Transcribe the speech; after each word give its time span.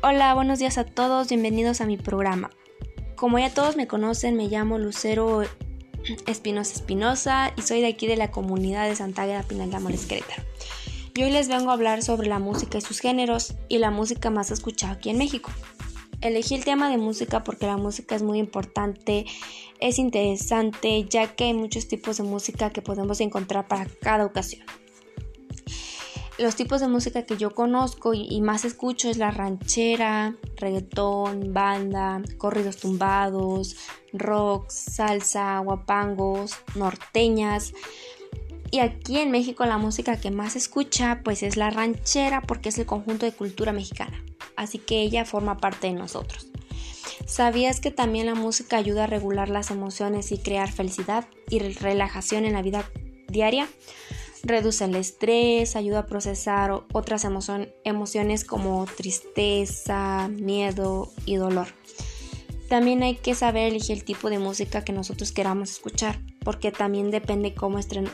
Hola, 0.00 0.32
buenos 0.32 0.60
días 0.60 0.78
a 0.78 0.84
todos, 0.84 1.28
bienvenidos 1.28 1.80
a 1.80 1.84
mi 1.84 1.96
programa. 1.96 2.50
Como 3.16 3.40
ya 3.40 3.52
todos 3.52 3.74
me 3.74 3.88
conocen, 3.88 4.36
me 4.36 4.46
llamo 4.46 4.78
Lucero 4.78 5.42
Espinosa 6.28 6.74
Espinosa 6.74 7.52
y 7.56 7.62
soy 7.62 7.80
de 7.80 7.88
aquí 7.88 8.06
de 8.06 8.16
la 8.16 8.30
comunidad 8.30 8.88
de 8.88 8.94
Santa 8.94 9.22
Águeda 9.22 9.42
Pinal 9.42 9.72
de 9.72 9.98
Querétaro. 10.06 10.44
Y 11.16 11.24
hoy 11.24 11.32
les 11.32 11.48
vengo 11.48 11.70
a 11.70 11.72
hablar 11.72 12.04
sobre 12.04 12.28
la 12.28 12.38
música 12.38 12.78
y 12.78 12.80
sus 12.80 13.00
géneros 13.00 13.56
y 13.68 13.78
la 13.78 13.90
música 13.90 14.30
más 14.30 14.52
escuchada 14.52 14.92
aquí 14.92 15.10
en 15.10 15.18
México. 15.18 15.50
Elegí 16.20 16.54
el 16.54 16.64
tema 16.64 16.90
de 16.90 16.96
música 16.96 17.42
porque 17.42 17.66
la 17.66 17.76
música 17.76 18.14
es 18.14 18.22
muy 18.22 18.38
importante, 18.38 19.26
es 19.80 19.98
interesante, 19.98 21.06
ya 21.10 21.34
que 21.34 21.44
hay 21.44 21.54
muchos 21.54 21.88
tipos 21.88 22.18
de 22.18 22.22
música 22.22 22.70
que 22.70 22.82
podemos 22.82 23.20
encontrar 23.20 23.66
para 23.66 23.86
cada 24.00 24.26
ocasión 24.26 24.64
los 26.38 26.54
tipos 26.54 26.80
de 26.80 26.88
música 26.88 27.24
que 27.24 27.36
yo 27.36 27.54
conozco 27.54 28.14
y, 28.14 28.40
más 28.40 28.64
escucho 28.64 29.10
es 29.10 29.18
la 29.18 29.30
ranchera, 29.30 30.36
reggaetón, 30.56 31.52
banda, 31.52 32.22
corridos 32.38 32.76
tumbados, 32.76 33.76
rock, 34.12 34.70
salsa, 34.70 35.58
guapangos, 35.58 36.56
norteñas. 36.76 37.72
Y 38.70 38.78
aquí 38.80 39.18
en 39.18 39.30
México 39.30 39.64
la 39.66 39.78
música 39.78 40.20
que 40.20 40.30
más 40.30 40.54
escucha 40.54 41.22
pues 41.24 41.42
es 41.42 41.56
la 41.56 41.70
ranchera 41.70 42.42
porque 42.42 42.68
es 42.68 42.78
el 42.78 42.86
conjunto 42.86 43.26
de 43.26 43.32
cultura 43.32 43.72
mexicana. 43.72 44.22
Así 44.56 44.78
que 44.78 45.02
ella 45.02 45.24
forma 45.24 45.58
parte 45.58 45.88
de 45.88 45.94
nosotros. 45.94 46.46
¿Sabías 47.26 47.80
que 47.80 47.90
también 47.90 48.26
la 48.26 48.34
música 48.34 48.76
ayuda 48.76 49.04
a 49.04 49.06
regular 49.06 49.48
las 49.48 49.70
emociones 49.70 50.30
y 50.32 50.38
crear 50.38 50.70
felicidad 50.70 51.26
y 51.50 51.58
relajación 51.58 52.44
en 52.44 52.52
la 52.52 52.62
vida 52.62 52.88
diaria? 53.28 53.68
Reduce 54.42 54.84
el 54.84 54.94
estrés, 54.94 55.76
ayuda 55.76 56.00
a 56.00 56.06
procesar 56.06 56.72
otras 56.92 57.26
emociones 57.84 58.44
como 58.44 58.86
tristeza, 58.86 60.28
miedo 60.28 61.10
y 61.26 61.36
dolor. 61.36 61.68
También 62.68 63.02
hay 63.02 63.16
que 63.16 63.34
saber 63.34 63.68
elegir 63.68 63.96
el 63.96 64.04
tipo 64.04 64.28
de 64.28 64.38
música 64.38 64.84
que 64.84 64.92
nosotros 64.92 65.32
queramos 65.32 65.70
escuchar, 65.70 66.20
porque 66.44 66.70
también 66.70 67.10
depende 67.10 67.54
cómo 67.54 67.78
estén, 67.78 68.08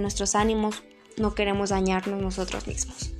nuestros 0.00 0.34
ánimos, 0.34 0.82
no 1.16 1.34
queremos 1.34 1.70
dañarnos 1.70 2.20
nosotros 2.20 2.66
mismos. 2.66 3.12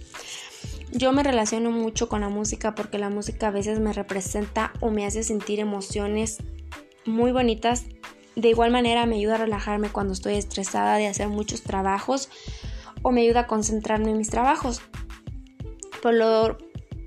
Yo 0.91 1.13
me 1.13 1.23
relaciono 1.23 1.71
mucho 1.71 2.09
con 2.09 2.21
la 2.21 2.29
música 2.29 2.75
porque 2.75 2.99
la 2.99 3.09
música 3.09 3.49
a 3.49 3.51
veces 3.51 3.79
me 3.79 3.93
representa 3.93 4.73
o 4.81 4.91
me 4.91 5.07
hace 5.07 5.23
sentir 5.23 5.61
emociones 5.61 6.39
muy 7.07 7.33
bonitas 7.33 7.85
de 8.37 8.49
igual 8.49 8.71
manera 8.71 9.07
me 9.07 9.17
ayuda 9.17 9.35
a 9.35 9.39
relajarme 9.39 9.91
cuando 9.91 10.13
estoy 10.13 10.35
estresada 10.35 10.97
de 10.97 11.07
hacer 11.07 11.29
muchos 11.29 11.63
trabajos 11.63 12.29
o 13.03 13.11
me 13.11 13.23
ayuda 13.23 13.41
a 13.41 13.47
concentrarme 13.47 14.11
en 14.11 14.19
mis 14.19 14.31
trabajos. 14.31 14.81
Por 16.03 16.15
lo, 16.15 16.59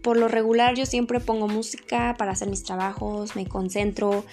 por 0.04 0.18
lo 0.18 0.28
regular 0.28 0.76
yo 0.76 0.86
siempre 0.86 1.20
pongo 1.20 1.48
música 1.48 2.16
para 2.18 2.32
hacer 2.32 2.50
mis 2.50 2.64
trabajos, 2.64 3.36
me 3.36 3.48
concentro 3.48 4.24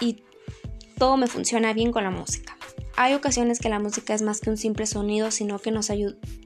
y 0.00 0.22
todo 0.98 1.16
me 1.16 1.26
funciona 1.26 1.72
bien 1.72 1.92
con 1.92 2.04
la 2.04 2.10
música. 2.10 2.56
Hay 2.96 3.14
ocasiones 3.14 3.60
que 3.60 3.70
la 3.70 3.78
música 3.78 4.12
es 4.12 4.20
más 4.20 4.40
que 4.40 4.50
un 4.50 4.58
simple 4.58 4.84
sonido, 4.84 5.30
sino 5.30 5.58
que, 5.58 5.70
nos 5.70 5.90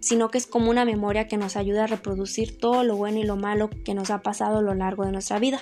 sino 0.00 0.30
que 0.30 0.38
es 0.38 0.46
como 0.46 0.70
una 0.70 0.84
memoria 0.84 1.26
que 1.26 1.36
nos 1.36 1.56
ayuda 1.56 1.84
a 1.84 1.86
reproducir 1.88 2.58
todo 2.58 2.84
lo 2.84 2.94
bueno 2.94 3.18
y 3.18 3.24
lo 3.24 3.34
malo 3.34 3.68
que 3.84 3.94
nos 3.94 4.10
ha 4.10 4.22
pasado 4.22 4.58
a 4.58 4.62
lo 4.62 4.74
largo 4.74 5.04
de 5.04 5.10
nuestra 5.10 5.40
vida. 5.40 5.60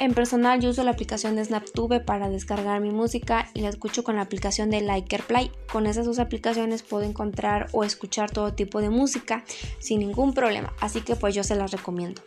En 0.00 0.14
personal 0.14 0.62
yo 0.62 0.70
uso 0.70 0.82
la 0.82 0.92
aplicación 0.92 1.36
de 1.36 1.44
SnapTube 1.44 2.02
para 2.02 2.30
descargar 2.30 2.80
mi 2.80 2.88
música 2.90 3.50
y 3.52 3.60
la 3.60 3.68
escucho 3.68 4.02
con 4.02 4.16
la 4.16 4.22
aplicación 4.22 4.70
de 4.70 4.80
Liker 4.80 5.22
Play. 5.22 5.52
Con 5.70 5.86
esas 5.86 6.06
dos 6.06 6.18
aplicaciones 6.18 6.82
puedo 6.82 7.04
encontrar 7.04 7.66
o 7.72 7.84
escuchar 7.84 8.30
todo 8.30 8.54
tipo 8.54 8.80
de 8.80 8.88
música 8.88 9.44
sin 9.78 10.00
ningún 10.00 10.32
problema, 10.32 10.72
así 10.80 11.02
que 11.02 11.16
pues 11.16 11.34
yo 11.34 11.44
se 11.44 11.54
las 11.54 11.72
recomiendo. 11.72 12.22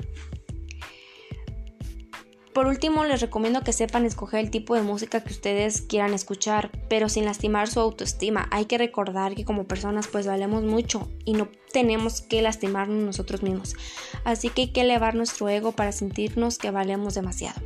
Por 2.53 2.67
último, 2.67 3.03
les 3.03 3.19
recomiendo 3.19 3.61
que 3.61 3.73
sepan 3.73 4.05
escoger 4.05 4.39
el 4.39 4.51
tipo 4.51 4.75
de 4.75 4.83
música 4.83 5.23
que 5.23 5.33
ustedes 5.33 5.81
quieran 5.81 6.13
escuchar, 6.13 6.69
pero 6.87 7.09
sin 7.09 7.25
lastimar 7.25 7.67
su 7.67 7.79
autoestima. 7.79 8.47
Hay 8.51 8.65
que 8.65 8.77
recordar 8.77 9.33
que 9.33 9.43
como 9.43 9.63
personas 9.63 10.07
pues 10.07 10.27
valemos 10.27 10.63
mucho 10.63 11.09
y 11.25 11.33
no 11.33 11.49
tenemos 11.71 12.21
que 12.21 12.43
lastimarnos 12.43 13.03
nosotros 13.03 13.41
mismos. 13.41 13.75
Así 14.23 14.49
que 14.49 14.63
hay 14.63 14.67
que 14.67 14.81
elevar 14.81 15.15
nuestro 15.15 15.49
ego 15.49 15.71
para 15.71 15.91
sentirnos 15.91 16.59
que 16.59 16.69
valemos 16.69 17.15
demasiado. 17.15 17.59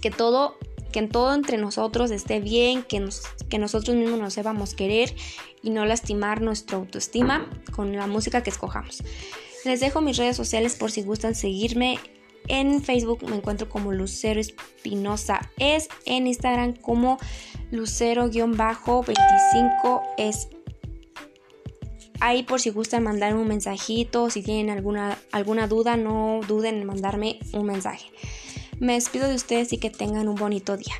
Que 0.00 0.10
todo 0.10 0.56
que 0.90 1.00
en 1.00 1.08
todo 1.08 1.34
entre 1.34 1.58
nosotros 1.58 2.12
esté 2.12 2.38
bien, 2.38 2.84
que, 2.84 3.04
que 3.48 3.58
nosotros 3.58 3.96
mismos 3.96 4.20
nos 4.20 4.34
sepamos 4.34 4.74
querer 4.74 5.12
y 5.60 5.70
no 5.70 5.84
lastimar 5.84 6.40
nuestra 6.40 6.78
autoestima 6.78 7.50
con 7.74 7.96
la 7.96 8.06
música 8.06 8.44
que 8.44 8.50
escojamos. 8.50 9.02
Les 9.64 9.80
dejo 9.80 10.00
mis 10.00 10.18
redes 10.18 10.36
sociales 10.36 10.76
por 10.76 10.92
si 10.92 11.02
gustan 11.02 11.34
seguirme 11.34 11.98
en 12.48 12.82
Facebook 12.82 13.22
me 13.28 13.36
encuentro 13.36 13.68
como 13.68 13.92
Lucero 13.92 14.40
Espinosa. 14.40 15.50
Es 15.58 15.88
en 16.04 16.26
Instagram 16.26 16.74
como 16.74 17.18
Lucero-25 17.70 20.02
es 20.18 20.48
ahí 22.20 22.42
por 22.42 22.60
si 22.60 22.70
gustan 22.70 23.02
mandarme 23.02 23.40
un 23.40 23.48
mensajito, 23.48 24.30
si 24.30 24.42
tienen 24.42 24.70
alguna, 24.70 25.18
alguna 25.32 25.66
duda, 25.66 25.96
no 25.96 26.40
duden 26.46 26.76
en 26.76 26.86
mandarme 26.86 27.40
un 27.52 27.66
mensaje. 27.66 28.06
Me 28.78 28.94
despido 28.94 29.28
de 29.28 29.34
ustedes 29.34 29.72
y 29.72 29.78
que 29.78 29.90
tengan 29.90 30.28
un 30.28 30.34
bonito 30.34 30.76
día. 30.76 30.94